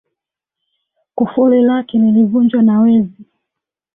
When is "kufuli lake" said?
1.15-1.97